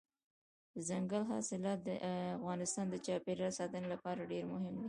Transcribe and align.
دځنګل 0.75 1.23
حاصلات 1.31 1.79
د 1.83 1.89
افغانستان 2.37 2.85
د 2.89 2.95
چاپیریال 3.05 3.53
ساتنې 3.59 3.87
لپاره 3.93 4.29
ډېر 4.31 4.43
مهم 4.53 4.73
دي. 4.77 4.79